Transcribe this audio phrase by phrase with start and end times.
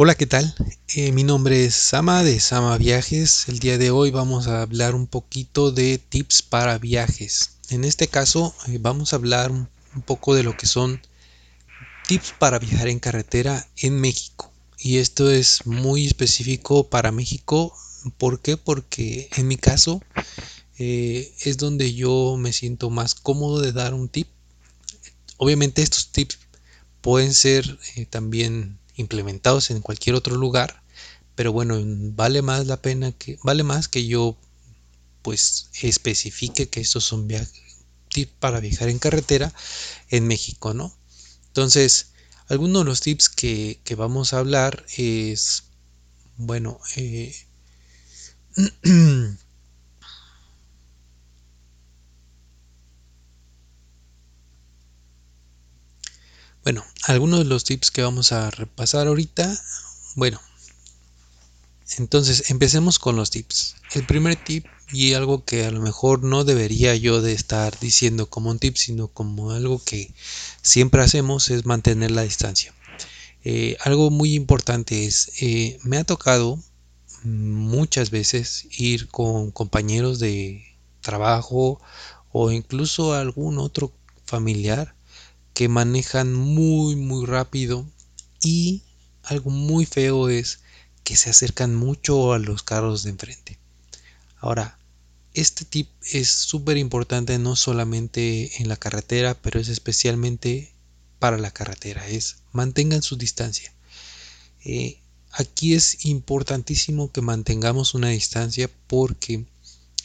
[0.00, 0.54] Hola, ¿qué tal?
[0.94, 3.48] Eh, mi nombre es Sama de Sama Viajes.
[3.48, 7.56] El día de hoy vamos a hablar un poquito de tips para viajes.
[7.70, 9.68] En este caso eh, vamos a hablar un
[10.06, 11.02] poco de lo que son
[12.06, 14.52] tips para viajar en carretera en México.
[14.78, 17.76] Y esto es muy específico para México.
[18.18, 18.56] ¿Por qué?
[18.56, 20.00] Porque en mi caso
[20.78, 24.28] eh, es donde yo me siento más cómodo de dar un tip.
[25.38, 26.38] Obviamente estos tips
[27.00, 27.80] pueden ser
[28.10, 30.82] también implementados en cualquier otro lugar,
[31.34, 31.78] pero bueno,
[32.14, 34.36] vale más la pena que vale más que yo
[35.22, 37.28] pues especifique que estos son
[38.08, 39.52] tips para viajar en carretera
[40.10, 40.94] en México, ¿no?
[41.46, 42.12] Entonces,
[42.48, 45.64] algunos de los tips que, vamos a hablar es,
[46.36, 47.34] bueno, eh,
[56.68, 59.58] Bueno, algunos de los tips que vamos a repasar ahorita.
[60.16, 60.38] Bueno,
[61.96, 63.76] entonces empecemos con los tips.
[63.94, 68.28] El primer tip y algo que a lo mejor no debería yo de estar diciendo
[68.28, 70.12] como un tip, sino como algo que
[70.60, 72.74] siempre hacemos es mantener la distancia.
[73.44, 76.62] Eh, algo muy importante es, eh, me ha tocado
[77.22, 80.66] muchas veces ir con compañeros de
[81.00, 81.80] trabajo
[82.30, 83.90] o incluso algún otro
[84.26, 84.97] familiar
[85.58, 87.84] que manejan muy muy rápido
[88.40, 88.84] y
[89.24, 90.60] algo muy feo es
[91.02, 93.58] que se acercan mucho a los carros de enfrente.
[94.36, 94.78] Ahora,
[95.34, 100.72] este tip es súper importante no solamente en la carretera, pero es especialmente
[101.18, 103.74] para la carretera, es mantengan su distancia.
[104.64, 105.00] Eh,
[105.32, 109.44] aquí es importantísimo que mantengamos una distancia porque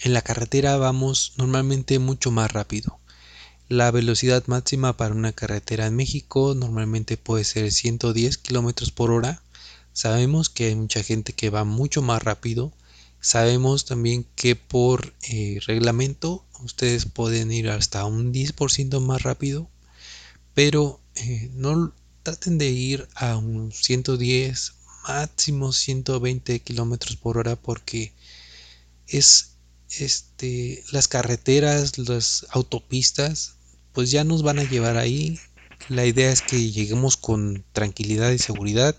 [0.02, 3.03] en la carretera vamos normalmente mucho más rápido.
[3.74, 9.42] La velocidad máxima para una carretera en México normalmente puede ser 110 km por hora.
[9.94, 12.72] Sabemos que hay mucha gente que va mucho más rápido.
[13.20, 19.68] Sabemos también que por eh, reglamento ustedes pueden ir hasta un 10% más rápido,
[20.54, 24.74] pero eh, no traten de ir a un 110,
[25.08, 28.14] máximo 120 km por hora porque
[29.08, 29.56] es
[29.90, 33.56] este, las carreteras, las autopistas,
[33.94, 35.40] pues ya nos van a llevar ahí.
[35.90, 38.96] La idea es que lleguemos con tranquilidad y seguridad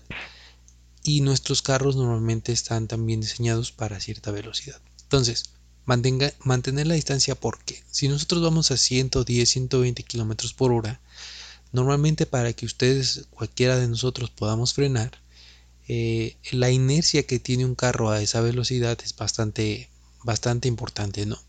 [1.03, 4.81] y nuestros carros normalmente están también diseñados para cierta velocidad.
[5.03, 5.51] Entonces,
[5.85, 10.99] mantener la distancia porque si nosotros vamos a 110, 120 kilómetros por hora,
[11.71, 15.11] normalmente para que ustedes, cualquiera de nosotros podamos frenar,
[15.87, 19.89] eh, la inercia que tiene un carro a esa velocidad es bastante
[20.25, 21.39] bastante importante, ¿no?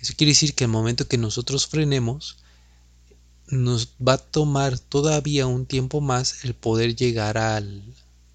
[0.00, 2.38] Eso quiere decir que el momento que nosotros frenemos,
[3.50, 7.82] nos va a tomar todavía un tiempo más el poder llegar al,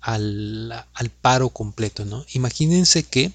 [0.02, 0.86] al,
[1.22, 2.26] paro completo, ¿no?
[2.34, 3.32] Imagínense que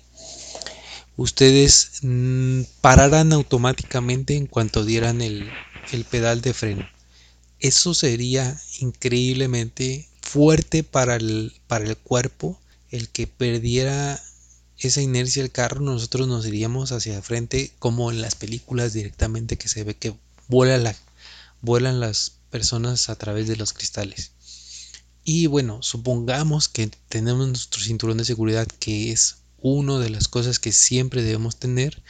[1.17, 5.49] ustedes mm, pararan automáticamente en cuanto dieran el,
[5.93, 6.89] el pedal de freno.
[7.59, 12.59] Eso sería increíblemente fuerte para el, para el cuerpo
[12.91, 14.23] el que perdiera
[14.79, 19.69] esa inercia del carro nosotros nos iríamos hacia frente como en las películas directamente que
[19.69, 20.15] se ve que
[20.49, 20.97] vuela la,
[21.63, 24.33] vuelan las personas a través de los cristales.
[25.25, 30.59] Y bueno, supongamos que tenemos nuestro cinturón de seguridad que es una de las cosas
[30.59, 32.03] que siempre debemos tener,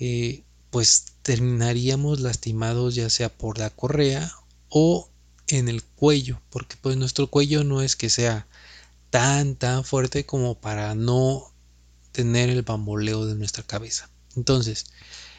[0.00, 4.32] eh, pues terminaríamos lastimados ya sea por la correa
[4.68, 5.08] o
[5.48, 8.46] en el cuello, porque pues nuestro cuello no es que sea
[9.10, 11.52] tan tan fuerte como para no
[12.12, 14.10] tener el bamboleo de nuestra cabeza.
[14.36, 14.86] Entonces,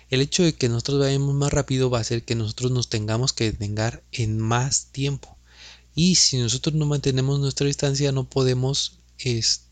[0.10, 3.34] el hecho de que nosotros vayamos más rápido va a hacer que nosotros nos tengamos
[3.34, 5.38] que detener en más tiempo.
[5.94, 9.66] Y si nosotros no mantenemos nuestra distancia, no podemos, es,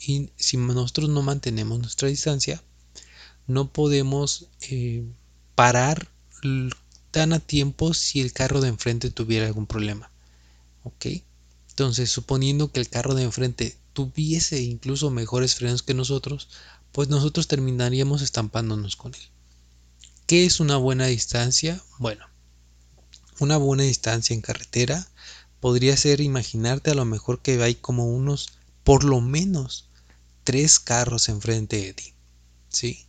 [0.00, 2.62] y si nosotros no mantenemos nuestra distancia,
[3.46, 5.04] no podemos eh,
[5.54, 6.08] parar
[7.10, 10.10] tan a tiempo si el carro de enfrente tuviera algún problema.
[10.84, 11.06] ¿Ok?
[11.70, 16.48] Entonces, suponiendo que el carro de enfrente tuviese incluso mejores frenos que nosotros,
[16.92, 19.31] pues nosotros terminaríamos estampándonos con él.
[20.32, 21.82] ¿Qué es una buena distancia?
[21.98, 22.24] Bueno,
[23.38, 25.06] una buena distancia en carretera
[25.60, 29.90] podría ser imaginarte a lo mejor que hay como unos, por lo menos,
[30.42, 32.14] tres carros enfrente de ti.
[32.70, 33.06] ¿sí?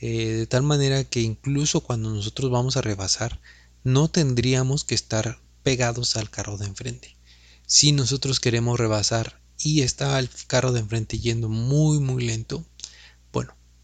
[0.00, 3.38] Eh, de tal manera que incluso cuando nosotros vamos a rebasar,
[3.84, 7.18] no tendríamos que estar pegados al carro de enfrente.
[7.66, 12.64] Si nosotros queremos rebasar y está el carro de enfrente yendo muy muy lento,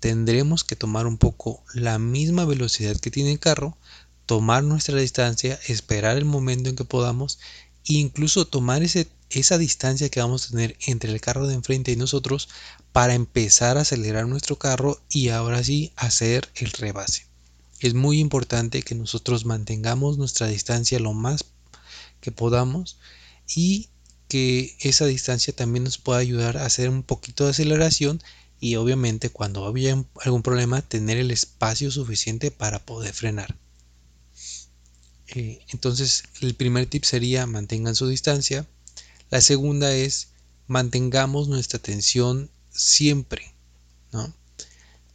[0.01, 3.77] tendremos que tomar un poco la misma velocidad que tiene el carro,
[4.27, 7.39] tomar nuestra distancia, esperar el momento en que podamos
[7.89, 11.93] e incluso tomar ese esa distancia que vamos a tener entre el carro de enfrente
[11.93, 12.49] y nosotros
[12.93, 17.27] para empezar a acelerar nuestro carro y ahora sí hacer el rebase.
[17.81, 21.45] Es muy importante que nosotros mantengamos nuestra distancia lo más
[22.21, 22.99] que podamos
[23.55, 23.89] y
[24.29, 28.23] que esa distancia también nos pueda ayudar a hacer un poquito de aceleración
[28.61, 33.57] y obviamente cuando había algún problema tener el espacio suficiente para poder frenar.
[35.29, 38.67] Eh, entonces el primer tip sería mantengan su distancia.
[39.31, 40.29] La segunda es
[40.67, 43.53] mantengamos nuestra atención siempre.
[44.13, 44.33] ¿no?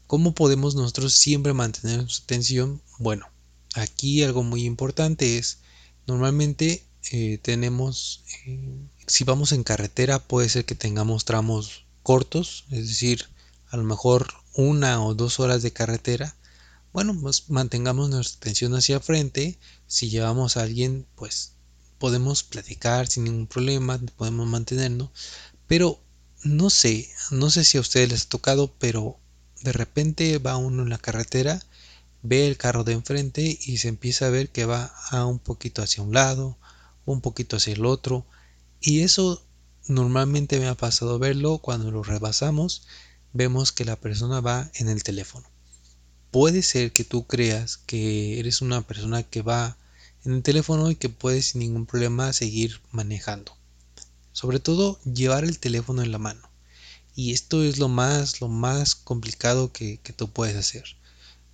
[0.07, 2.81] ¿Cómo podemos nosotros siempre mantener nuestra atención?
[2.99, 3.27] Bueno,
[3.73, 5.59] aquí algo muy importante es,
[6.05, 12.87] normalmente eh, tenemos, eh, si vamos en carretera puede ser que tengamos tramos cortos, es
[12.87, 13.25] decir,
[13.69, 16.35] a lo mejor una o dos horas de carretera
[16.93, 19.57] bueno, pues mantengamos nuestra atención hacia frente.
[19.87, 21.53] Si llevamos a alguien, pues
[21.97, 25.09] podemos platicar sin ningún problema, podemos mantenernos.
[25.67, 25.99] Pero
[26.43, 29.17] no sé, no sé si a ustedes les ha tocado, pero
[29.63, 31.59] de repente va uno en la carretera,
[32.21, 35.81] ve el carro de enfrente y se empieza a ver que va a un poquito
[35.81, 36.57] hacia un lado,
[37.05, 38.23] un poquito hacia el otro.
[38.81, 39.43] Y eso
[39.87, 42.87] normalmente me ha pasado verlo cuando lo rebasamos,
[43.33, 45.53] vemos que la persona va en el teléfono
[46.33, 49.77] puede ser que tú creas que eres una persona que va
[50.25, 53.55] en el teléfono y que puedes sin ningún problema seguir manejando.
[54.31, 56.49] Sobre todo llevar el teléfono en la mano.
[57.15, 60.85] Y esto es lo más, lo más complicado que, tú puedes hacer.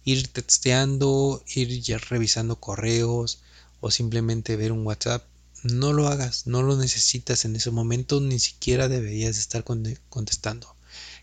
[0.05, 3.41] Ir texteando, ir ya revisando correos
[3.81, 5.25] o simplemente ver un WhatsApp.
[5.63, 10.75] No lo hagas, no lo necesitas en ese momento, ni siquiera deberías estar contestando.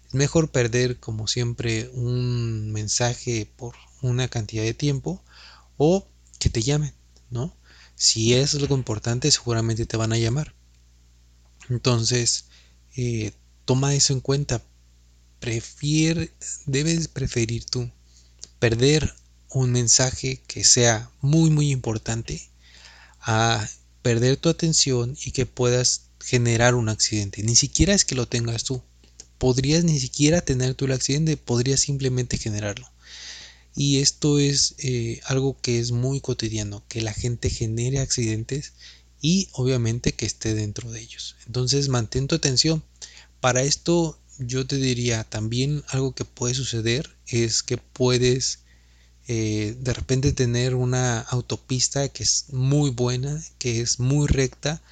[0.06, 5.22] Es mejor perder como siempre un mensaje por una cantidad de tiempo
[5.76, 6.06] o
[6.38, 6.94] que te llamen,
[7.30, 7.56] ¿no?
[7.94, 10.54] Si es algo importante seguramente te van a llamar.
[11.68, 12.46] Entonces,
[12.96, 13.32] eh,
[13.64, 14.62] toma eso en cuenta.
[15.40, 16.32] Prefiere,
[16.66, 17.90] debes preferir tú
[18.58, 19.14] perder
[19.50, 22.50] un mensaje que sea muy muy importante
[23.20, 23.66] a
[24.06, 27.42] perder tu atención y que puedas generar un accidente.
[27.42, 28.80] Ni siquiera es que lo tengas tú,
[29.36, 32.88] podrías ni siquiera tener tú el accidente, podrías simplemente generarlo.
[33.74, 38.74] Y esto es eh, algo que es muy cotidiano, que la gente genere accidentes
[39.20, 41.34] y obviamente que esté dentro de ellos.
[41.48, 42.84] Entonces mantén tu atención.
[43.40, 48.60] Para esto yo te diría también algo que puede suceder es que puedes
[49.28, 54.82] eh, de repente tener una autopista que es muy buena, que es muy recta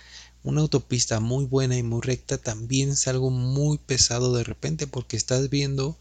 [0.45, 5.17] una autopista muy buena y muy recta también es algo muy pesado de repente porque
[5.17, 5.99] estás viendo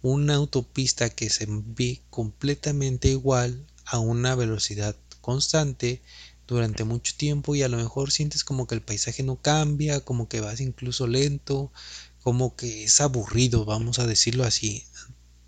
[0.00, 6.00] una autopista que se ve completamente igual a una velocidad constante
[6.46, 10.28] durante mucho tiempo y a lo mejor sientes como que el paisaje no cambia, como
[10.28, 11.72] que vas incluso lento,
[12.22, 14.84] como que es aburrido, vamos a decirlo así.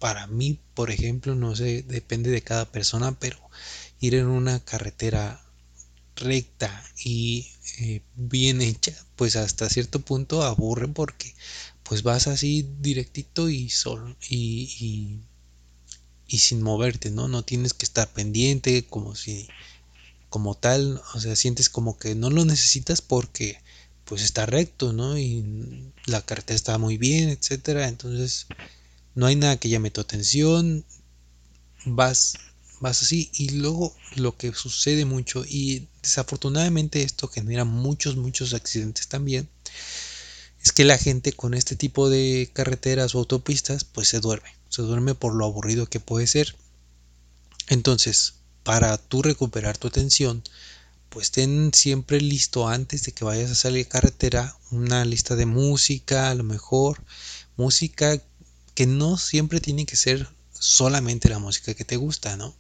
[0.02, 3.38] Para mí, por ejemplo, no sé, depende de cada persona, pero
[4.00, 5.40] ir en una carretera
[6.16, 7.46] recta y
[7.78, 11.32] eh, bien hecha, pues hasta cierto punto aburre porque
[11.84, 15.20] pues vas así directito y solo y,
[16.26, 17.28] y, sin moverte, ¿no?
[17.28, 19.46] No tienes que estar pendiente como si
[20.30, 23.60] como tal, o sea, sientes como que no lo necesitas porque
[24.04, 25.16] pues está recto, ¿no?
[25.16, 28.48] Y la carretera está muy bien, etcétera, entonces
[29.14, 30.84] no hay nada que llame tu atención,
[31.84, 32.34] vas
[32.80, 39.06] vas así y luego lo que sucede mucho y desafortunadamente esto genera muchos muchos accidentes
[39.06, 39.48] también
[40.60, 44.82] es que la gente con este tipo de carreteras o autopistas pues se duerme se
[44.82, 46.56] duerme por lo aburrido que puede ser.
[47.68, 50.42] Entonces para tú recuperar tu atención
[51.08, 55.46] pues ten siempre listo antes de que vayas a salir de carretera una lista de
[55.46, 57.04] música a lo mejor
[57.56, 58.20] música
[58.74, 62.54] que no siempre tiene que ser solamente la música que te gusta, ¿no?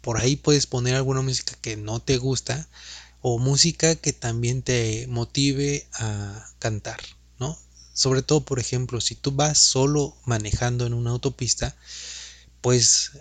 [0.00, 2.68] por ahí puedes poner alguna música que no te gusta
[3.20, 7.00] o música que también te motive a cantar,
[7.38, 7.58] ¿no?
[7.92, 11.76] Sobre todo, por ejemplo, si tú vas solo manejando en una autopista,
[12.62, 13.12] pues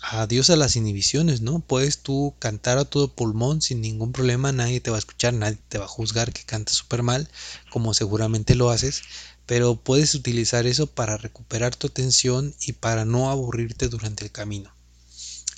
[0.00, 1.60] adiós a las inhibiciones, ¿no?
[1.60, 5.58] Puedes tú cantar a todo pulmón sin ningún problema, nadie te va a escuchar, nadie
[5.68, 7.28] te va a juzgar que cantas súper mal,
[7.70, 9.02] como seguramente lo haces,
[9.46, 14.72] pero puedes utilizar eso para recuperar tu atención y para no aburrirte durante el camino.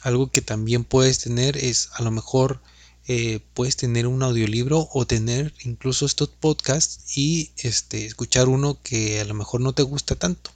[0.02, 2.60] Algo que también puedes tener es a lo mejor
[3.08, 9.20] eh, puedes tener un audiolibro o tener incluso estos podcasts y este, escuchar uno que
[9.20, 10.50] a lo mejor no te gusta tanto.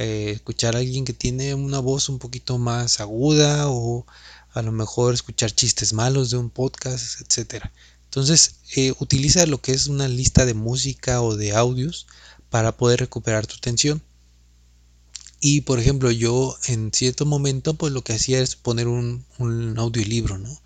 [0.00, 4.06] Eh, escuchar a alguien que tiene una voz un poquito más aguda o
[4.52, 7.72] a lo mejor escuchar chistes malos de un podcast, etcétera.
[8.04, 12.06] Entonces, eh, utiliza lo que es una lista de música o de audios
[12.48, 14.00] para poder recuperar tu atención.
[15.40, 19.76] Y por ejemplo, yo en cierto momento, pues lo que hacía es poner un, un
[19.80, 20.62] audiolibro, ¿no?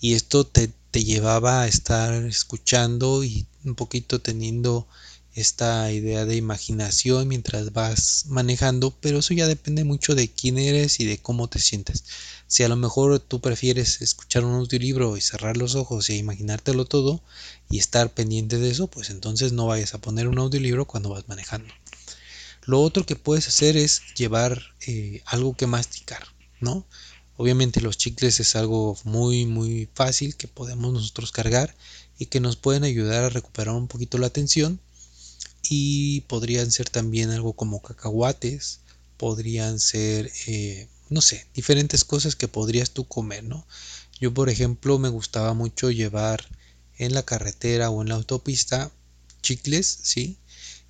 [0.00, 4.88] Y esto te, te llevaba a estar escuchando y un poquito teniendo
[5.34, 11.00] esta idea de imaginación mientras vas manejando, pero eso ya depende mucho de quién eres
[11.00, 12.04] y de cómo te sientes.
[12.46, 16.84] Si a lo mejor tú prefieres escuchar un audiolibro y cerrar los ojos y imaginártelo
[16.84, 17.22] todo
[17.70, 21.28] y estar pendiente de eso, pues entonces no vayas a poner un audiolibro cuando vas
[21.28, 21.72] manejando.
[22.64, 26.24] Lo otro que puedes hacer es llevar eh, algo que masticar,
[26.60, 26.86] ¿no?
[27.38, 31.74] Obviamente los chicles es algo muy muy fácil que podemos nosotros cargar
[32.18, 34.78] y que nos pueden ayudar a recuperar un poquito la atención
[35.68, 38.80] y podrían ser también algo como cacahuates,
[39.16, 43.66] podrían ser, eh, no sé, diferentes cosas que podrías tú comer, ¿no?
[44.20, 46.48] Yo, por ejemplo, me gustaba mucho llevar
[46.98, 48.90] en la carretera o en la autopista
[49.42, 50.38] chicles, ¿sí?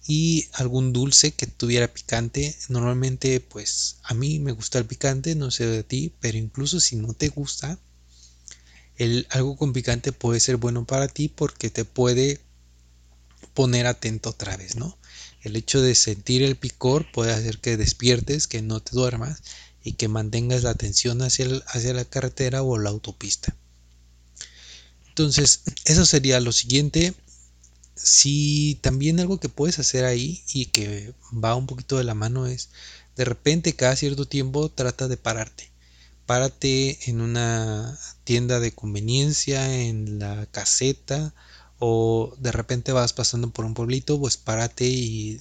[0.06, 2.56] Y algún dulce que tuviera picante.
[2.68, 6.96] Normalmente, pues a mí me gusta el picante, no sé de ti, pero incluso si
[6.96, 7.78] no te gusta,
[8.96, 12.40] el, algo con picante puede ser bueno para ti porque te puede
[13.54, 14.98] poner atento otra vez, ¿no?
[15.42, 19.42] El hecho de sentir el picor puede hacer que despiertes, que no te duermas
[19.82, 23.56] y que mantengas la atención hacia, hacia la carretera o la autopista.
[25.08, 27.14] Entonces, eso sería lo siguiente.
[27.96, 32.46] Si también algo que puedes hacer ahí y que va un poquito de la mano
[32.46, 32.70] es,
[33.16, 35.70] de repente cada cierto tiempo trata de pararte.
[36.24, 41.34] Párate en una tienda de conveniencia, en la caseta,
[41.84, 45.40] o de repente vas pasando por un pueblito, pues párate y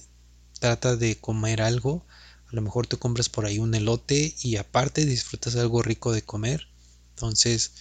[0.58, 2.04] trata de comer algo.
[2.50, 6.22] A lo mejor te compras por ahí un elote y aparte disfrutas algo rico de
[6.22, 6.66] comer.
[7.10, 7.74] Entonces,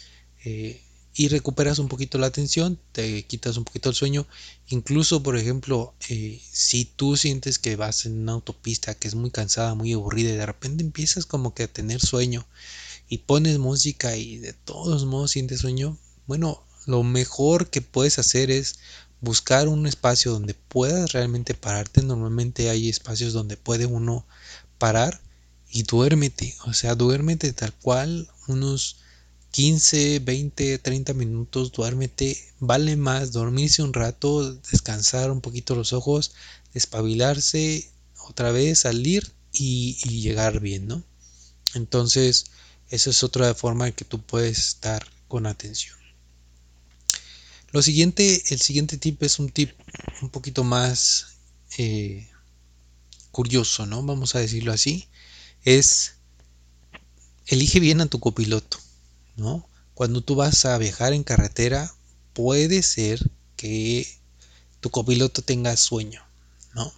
[0.46, 0.80] eh,
[1.16, 4.28] y recuperas un poquito la atención, te quitas un poquito el sueño.
[4.68, 9.32] Incluso, por ejemplo, eh, si tú sientes que vas en una autopista que es muy
[9.32, 12.46] cansada, muy aburrida y de repente empiezas como que a tener sueño
[13.10, 18.52] y pones música y de todos modos sientes sueño, bueno, lo mejor que puedes hacer
[18.52, 18.76] es
[19.22, 22.02] buscar un espacio donde puedas realmente pararte.
[22.02, 24.26] Normalmente hay espacios donde puede uno
[24.78, 25.22] parar
[25.70, 26.56] y duérmete.
[26.66, 28.98] O sea, duérmete tal cual unos
[29.52, 32.38] 15, 20, 30 minutos, duérmete.
[32.60, 36.34] Vale más dormirse un rato, descansar un poquito los ojos,
[36.74, 37.90] despabilarse,
[38.28, 41.04] otra vez salir y, y llegar bien, ¿no?
[41.76, 42.46] Entonces,
[42.90, 46.01] esa es otra forma en que tú puedes estar con atención.
[47.72, 49.72] Lo siguiente, el siguiente tip es un tip
[50.22, 51.38] un poquito más
[51.78, 52.28] eh,
[53.32, 54.04] curioso, ¿no?
[54.04, 55.08] Vamos a decirlo así.
[55.64, 56.16] Es
[57.48, 58.78] elige bien a tu copiloto,
[59.38, 59.68] ¿no?
[59.94, 61.94] Cuando tú vas a viajar en carretera,
[62.34, 64.08] puede ser que
[64.80, 66.24] tu copiloto tenga sueño,
[66.74, 66.92] ¿no?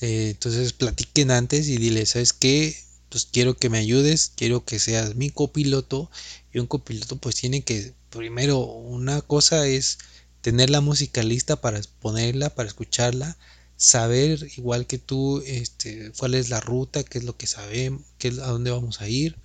[0.00, 2.76] Eh, entonces platiquen antes y dile, ¿sabes qué?
[3.10, 6.10] Pues quiero que me ayudes, quiero que seas mi copiloto
[6.52, 9.98] y un copiloto pues tiene que primero, una cosa es
[10.40, 13.36] tener la música lista para ponerla, para escucharla,
[13.76, 18.28] saber igual que tú este, cuál es la ruta, qué es lo que sabemos, qué
[18.28, 19.36] a dónde vamos a ir.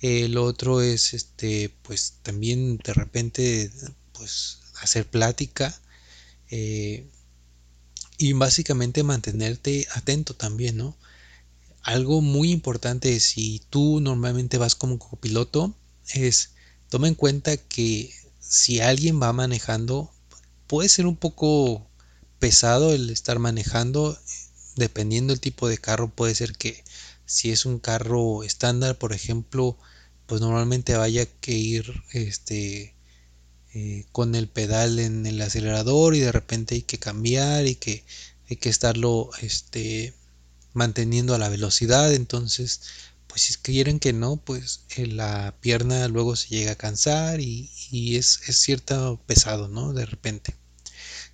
[0.00, 3.70] El otro es este, pues también de repente
[4.12, 5.78] pues hacer plática
[6.50, 7.06] eh,
[8.18, 10.96] y básicamente mantenerte atento también, ¿no?
[11.82, 15.74] Algo muy importante si tú normalmente vas como copiloto
[16.12, 16.53] es
[16.88, 20.12] Toma en cuenta que si alguien va manejando,
[20.66, 21.86] puede ser un poco
[22.38, 24.18] pesado el estar manejando,
[24.76, 26.84] dependiendo del tipo de carro, puede ser que
[27.26, 29.78] si es un carro estándar, por ejemplo,
[30.26, 32.94] pues normalmente vaya que ir este
[33.74, 38.04] eh, con el pedal en el acelerador y de repente hay que cambiar y que
[38.48, 40.14] hay que estarlo este
[40.74, 42.12] manteniendo a la velocidad.
[42.14, 42.82] Entonces
[43.34, 47.68] pues si quieren que no, pues eh, la pierna luego se llega a cansar y,
[48.16, 49.92] es, es cierto pesado, ¿no?
[49.92, 50.54] De repente.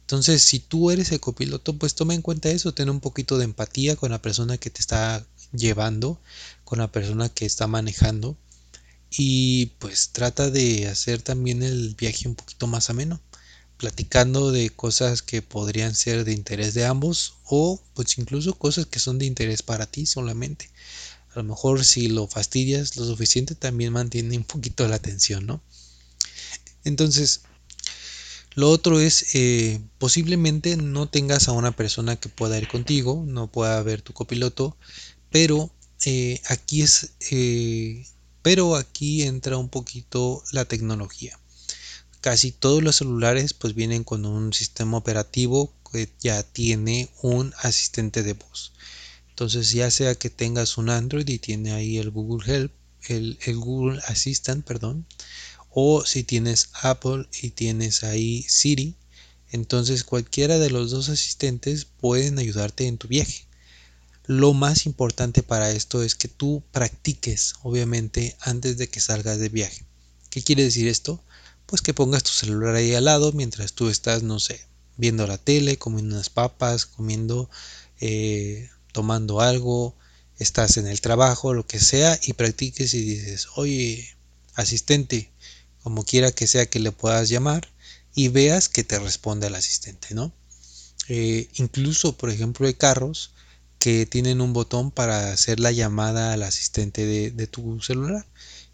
[0.00, 3.44] Entonces, si tú eres el copiloto, pues toma en cuenta eso, ten un poquito de
[3.44, 6.18] empatía con la persona que te está llevando,
[6.64, 8.34] con la persona que está manejando
[9.10, 13.20] y pues trata de hacer también el viaje un poquito más ameno,
[13.76, 19.00] platicando de cosas que podrían ser de interés de ambos o pues incluso cosas que
[19.00, 20.70] son de interés para ti solamente
[21.34, 25.62] a lo mejor si lo fastidias lo suficiente también mantiene un poquito la atención, ¿no?
[26.84, 27.42] Entonces,
[28.54, 33.50] lo otro es, eh, posiblemente no tengas a una persona que pueda ir contigo, no
[33.50, 34.76] pueda ver tu copiloto,
[35.30, 35.70] pero
[36.04, 38.06] eh, aquí es, eh,
[38.42, 41.38] pero aquí entra un poquito la tecnología.
[42.20, 48.22] casi todos los celulares pues vienen con un sistema operativo que ya tiene un asistente
[48.22, 48.72] de voz.
[49.40, 52.74] Entonces ya sea que tengas un Android y tiene ahí el Google Help,
[53.08, 55.06] el, Google Assistant, perdón,
[55.70, 58.96] o si tienes Apple y tienes ahí Siri,
[59.50, 63.46] entonces cualquiera de los dos asistentes pueden ayudarte en tu viaje.
[64.26, 69.48] Lo más importante para esto es que tú practiques, obviamente, antes de que salgas de
[69.48, 69.86] viaje.
[70.28, 71.24] ¿Qué quiere decir esto?
[71.64, 74.60] Pues que pongas tu celular ahí al lado mientras tú estás, no sé,
[74.98, 77.48] viendo la tele, comiendo unas papas, comiendo,
[78.02, 79.96] eh, tomando algo,
[80.38, 84.16] estás en el trabajo, lo que sea, y practiques y dices, oye,
[84.54, 85.30] asistente,
[85.82, 87.68] como quiera que sea que le puedas llamar,
[88.14, 90.32] y veas que te responde el asistente, ¿no?
[91.08, 93.32] Eh, incluso, por ejemplo, hay carros
[93.80, 98.26] que tienen un botón para hacer la llamada al asistente de, tu celular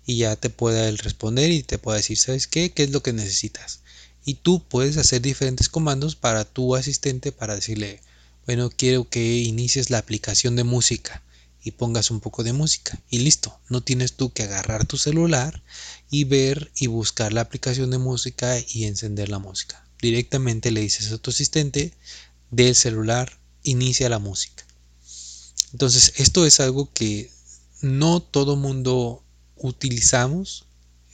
[0.04, 2.72] y ya te puede responder y te puede decir, ¿sabes qué?
[2.72, 3.80] ¿Qué es lo que necesitas?
[4.24, 8.00] Y tú puedes hacer diferentes comandos para tu asistente para decirle,
[8.46, 11.22] bueno, quiero que inicies la aplicación de música
[11.64, 15.64] y pongas un poco de música y listo, no tienes tú que agarrar tu celular
[16.10, 19.84] y ver y buscar la aplicación de música y encender la música.
[20.00, 21.92] Directamente le dices a tu asistente
[22.52, 24.64] del celular, inicia la música.
[25.72, 27.32] Entonces, esto es algo que
[27.80, 29.24] no todo mundo
[29.56, 30.66] utilizamos,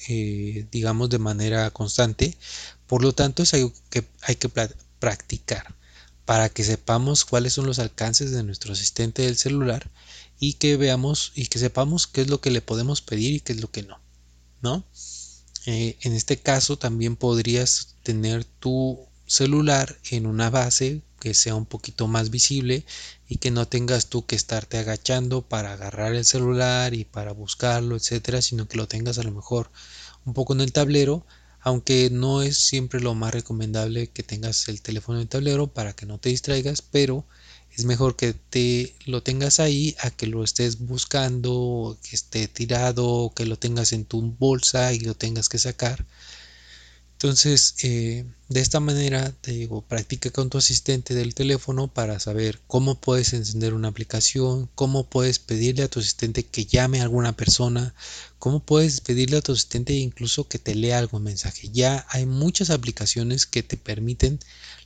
[0.08, 2.36] eh, digamos, de manera constante.
[2.86, 4.50] Por lo tanto, es algo que hay que
[4.98, 5.74] practicar
[6.24, 9.90] para que sepamos cuáles son los alcances de nuestro asistente del celular
[10.38, 13.52] y que veamos y que sepamos qué es lo que le podemos pedir y qué
[13.52, 14.00] es lo que no.
[14.62, 14.84] ¿no?
[15.66, 21.66] Eh, en este caso también podrías tener tu celular en una base que sea un
[21.66, 22.84] poquito más visible
[23.28, 27.96] y que no tengas tú que estarte agachando para agarrar el celular y para buscarlo,
[27.96, 29.70] etcétera, sino que lo tengas a lo mejor
[30.24, 31.24] un poco en el tablero,
[31.62, 36.06] aunque no es siempre lo más recomendable que tengas el teléfono en tablero para que
[36.06, 37.24] no te distraigas, pero
[37.70, 43.32] es mejor que te lo tengas ahí a que lo estés buscando, que esté tirado,
[43.34, 46.06] que lo tengas en tu bolsa y lo tengas que sacar.
[47.22, 52.58] Entonces, eh, de esta manera, te digo, practica con tu asistente del teléfono para saber
[52.66, 57.36] cómo puedes encender una aplicación, cómo puedes pedirle a tu asistente que llame a alguna
[57.36, 57.94] persona,
[58.40, 61.68] cómo puedes pedirle a tu asistente incluso que te lea algún mensaje.
[61.72, 64.40] Ya hay muchas aplicaciones que te permiten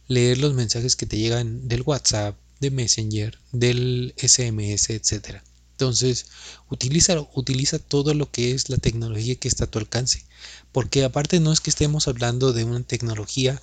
[0.06, 5.42] leer los mensajes que te llegan del WhatsApp, de Messenger, del SMS, etcétera.
[5.76, 6.24] Entonces,
[6.70, 10.24] utiliza, utiliza todo lo que es la tecnología que está a tu alcance.
[10.72, 13.60] Porque aparte no es que estemos hablando de una tecnología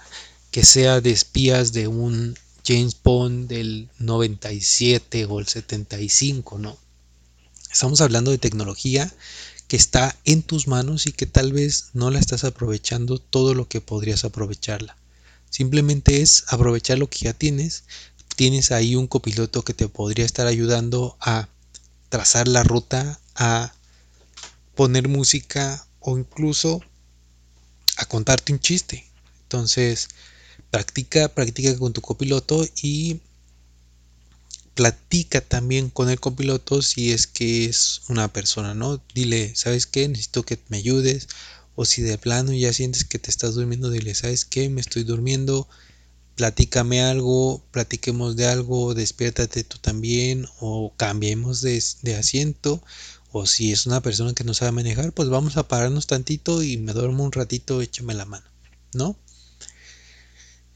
[0.51, 6.77] que sea de espías de un James Bond del 97 o el 75, no.
[7.71, 9.11] Estamos hablando de tecnología
[9.67, 13.67] que está en tus manos y que tal vez no la estás aprovechando todo lo
[13.67, 14.95] que podrías aprovecharla.
[15.49, 17.85] Simplemente es aprovechar lo que ya tienes,
[18.35, 21.49] tienes ahí un copiloto que te podría estar ayudando a
[22.13, 23.73] trazar la ruta, a
[24.75, 26.79] poner música o incluso
[27.97, 29.03] a contarte un chiste.
[29.41, 30.09] Entonces,
[30.69, 33.19] practica, practica con tu copiloto y
[34.75, 39.01] platica también con el copiloto si es que es una persona, ¿no?
[39.15, 40.07] Dile, ¿sabes qué?
[40.07, 41.27] Necesito que me ayudes.
[41.73, 44.69] O si de plano ya sientes que te estás durmiendo, dile, ¿sabes qué?
[44.69, 45.67] Me estoy durmiendo
[46.35, 52.81] platícame algo, platiquemos de algo, despiértate tú también o cambiemos de, asiento
[53.31, 56.77] o si es una persona que no sabe manejar, pues vamos a pararnos tantito y
[56.77, 58.45] me duermo un ratito, échame la mano,
[58.93, 59.17] ¿no?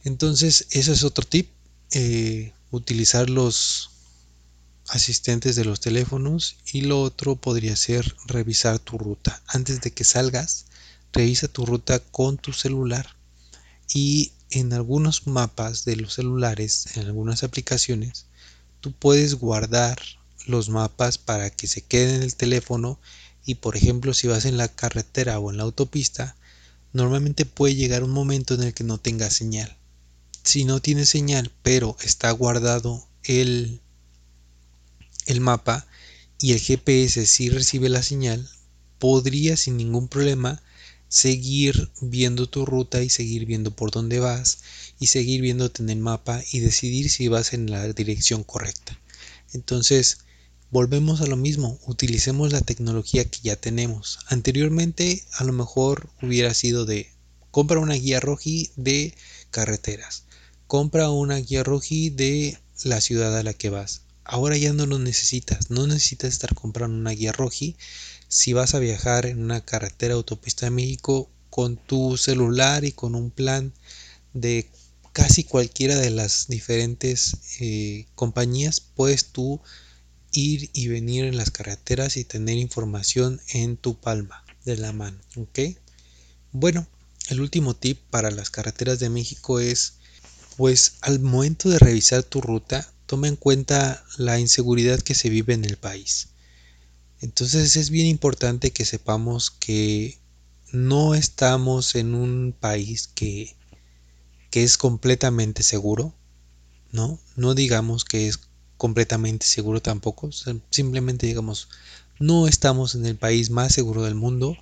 [0.03, 1.51] Entonces, ese es otro tip,
[1.91, 3.91] eh, utilizar los
[4.87, 9.43] asistentes de los teléfonos y lo otro podría ser revisar tu ruta.
[9.47, 10.65] Antes de que salgas,
[11.13, 13.15] revisa tu ruta con tu celular
[13.93, 18.25] y en algunos mapas de los celulares, en algunas aplicaciones,
[18.81, 19.99] tú puedes guardar
[20.45, 22.99] los mapas para que se queden en el teléfono
[23.45, 26.35] y por ejemplo si vas en la carretera o en la autopista,
[26.93, 29.77] normalmente puede llegar un momento en el que no tenga señal.
[30.43, 33.81] Si no tiene señal, pero está guardado el,
[35.25, 35.85] el mapa
[36.39, 38.49] y el GPS sí recibe la señal,
[38.99, 40.61] podría sin ningún problema
[41.09, 44.59] seguir viendo tu ruta y seguir viendo por dónde vas
[44.99, 48.99] y seguir viéndote en el mapa y decidir si vas en la dirección correcta.
[49.53, 50.19] Entonces,
[50.69, 54.19] volvemos a lo mismo, utilicemos la tecnología que ya tenemos.
[54.27, 57.09] Anteriormente a lo mejor hubiera sido de
[57.51, 59.15] compra una guía roji de
[59.49, 60.23] carreteras,
[60.67, 64.01] compra una guía roji de la ciudad a la que vas.
[64.25, 67.77] Ahora ya no lo necesitas, no necesitas estar comprando una guía roji
[68.27, 73.15] si vas a viajar en una carretera autopista de México, con tu celular y con
[73.15, 73.73] un plan
[74.33, 74.69] de
[75.17, 79.59] casi cualquiera de las diferentes eh, compañías puedes tú
[80.31, 85.17] ir y venir en las carreteras y tener información en tu palma de la mano
[85.35, 85.59] ok
[86.51, 86.85] bueno
[87.29, 89.95] el último tip para las carreteras de México es
[90.55, 95.55] pues al momento de revisar tu ruta toma en cuenta la inseguridad que se vive
[95.55, 96.27] en el país
[97.21, 100.19] entonces es bien importante que sepamos que
[100.71, 103.55] no estamos en un país que,
[104.51, 106.13] que es completamente seguro,
[106.91, 107.19] ¿no?
[107.35, 108.39] No digamos que es
[108.77, 110.29] completamente seguro tampoco,
[110.69, 111.69] simplemente digamos,
[112.19, 114.55] no estamos en el país más seguro del mundo,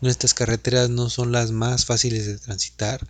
[0.00, 3.06] nuestras carreteras no son las más fáciles de transitar,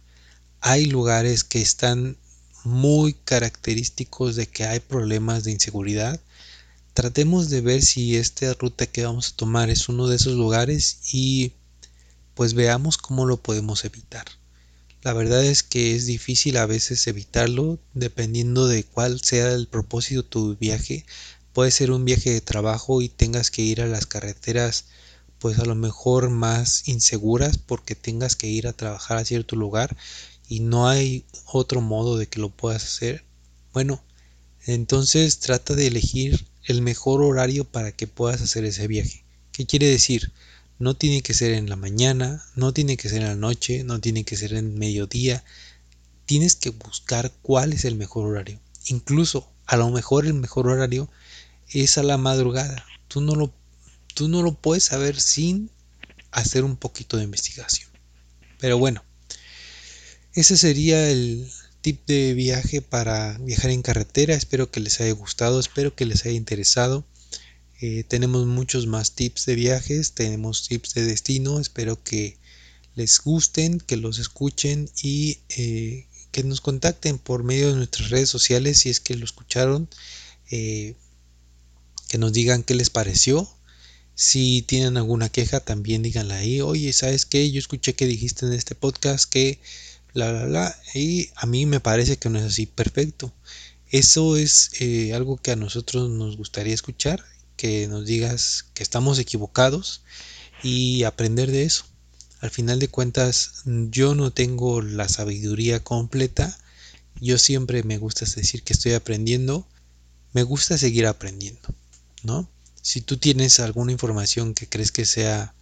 [0.61, 2.17] hay lugares que están
[2.65, 6.21] muy característicos de que hay problemas de inseguridad,
[6.99, 10.99] tratemos de ver si esta ruta que vamos a tomar es uno de esos lugares
[11.13, 11.53] y
[12.35, 14.25] pues veamos cómo lo podemos evitar.
[15.03, 20.23] La verdad es que es difícil a veces evitarlo dependiendo de cuál sea el propósito
[20.23, 21.07] de tu viaje.
[21.53, 24.87] Puede ser un viaje de trabajo y tengas que ir a las carreteras
[25.39, 29.97] pues a lo mejor más inseguras porque tengas que ir a trabajar a cierto lugar
[30.49, 33.25] y no hay otro modo de que lo puedas hacer.
[33.73, 34.03] Bueno,
[34.67, 39.25] entonces trata de elegir el mejor horario para que puedas hacer ese viaje.
[39.53, 40.33] ¿Qué quiere decir?
[40.79, 44.01] No tiene que ser en la mañana, no tiene que ser en la noche, no
[44.01, 45.43] tiene que ser en mediodía.
[46.27, 48.61] Tienes que buscar cuál es el mejor horario.
[48.87, 51.11] Incluso a lo mejor el mejor horario
[51.71, 52.85] es a la madrugada.
[53.09, 53.51] Tú no lo,
[54.15, 55.71] tú no lo puedes saber sin
[56.33, 57.89] hacer un poquito de investigación.
[58.61, 59.03] Pero bueno,
[60.35, 64.35] ese sería el tip de viaje para viajar en carretera.
[64.35, 67.05] Espero que les haya gustado, espero que les haya interesado.
[67.81, 72.37] Eh, tenemos muchos más tips de viajes, tenemos tips de destino, espero que
[72.97, 78.29] les gusten, que los escuchen y eh, que nos contacten por medio de nuestras redes
[78.29, 79.89] sociales si es que lo escucharon,
[80.51, 80.97] eh,
[82.09, 83.49] que nos digan qué les pareció.
[84.17, 86.61] Si tienen alguna queja, también díganla ahí.
[86.61, 87.49] Oye, ¿sabes qué?
[87.53, 89.61] Yo escuché que dijiste en este podcast que
[90.19, 90.77] la, la, la.
[90.95, 92.67] Y a mí me parece que no es así.
[92.67, 93.33] Perfecto.
[93.91, 94.71] Eso es
[95.15, 97.25] algo que a nosotros nos gustaría escuchar
[97.59, 100.03] que nos digas que estamos equivocados
[100.63, 101.85] y aprender de eso.
[102.41, 106.57] Al final de cuentas, yo no tengo la sabiduría completa.
[107.21, 109.67] Yo siempre me gusta decir que estoy aprendiendo.
[110.33, 111.75] Me gusta seguir aprendiendo,
[112.23, 112.49] ¿no?
[112.81, 115.53] Si tú tienes alguna información que crees que sea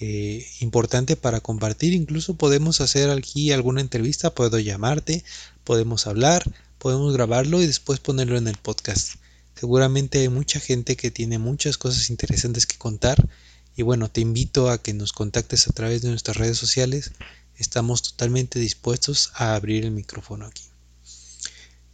[0.00, 5.22] eh, importante para compartir, incluso podemos hacer aquí alguna entrevista, puedo llamarte,
[5.62, 6.42] podemos hablar,
[6.78, 9.16] podemos grabarlo y después ponerlo en el podcast.
[9.54, 13.28] Seguramente hay mucha gente que tiene muchas cosas interesantes que contar
[13.76, 17.12] y bueno, te invito a que nos contactes a través de nuestras redes sociales.
[17.56, 20.64] Estamos totalmente dispuestos a abrir el micrófono aquí.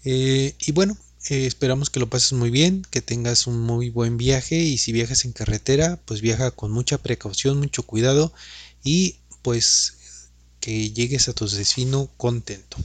[0.04, 0.96] Eh, y bueno,
[1.28, 4.92] eh, esperamos que lo pases muy bien, que tengas un muy buen viaje y si
[4.92, 8.32] viajas en carretera, pues viaja con mucha precaución, mucho cuidado
[8.84, 9.96] y pues
[10.60, 12.76] que llegues a tu destino contento.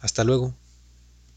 [0.00, 0.54] Hasta luego.